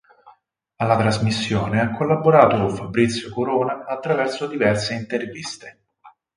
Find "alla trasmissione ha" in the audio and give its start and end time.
0.77-1.91